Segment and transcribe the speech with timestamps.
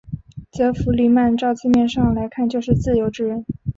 [0.51, 3.45] 则弗里曼照字面上来看就是自由之人。